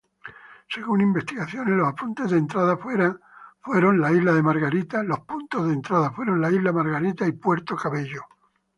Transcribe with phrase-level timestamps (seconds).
[0.73, 3.19] Según investigaciones, los puntos de entrada fueron
[4.01, 5.03] la Isla de Margarita
[7.27, 8.23] y Puerto Cabello.